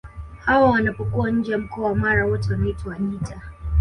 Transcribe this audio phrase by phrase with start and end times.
[0.45, 3.41] Hawa wanapokuwa nje ya mkoa wa Mara wote wanaitwa Wajita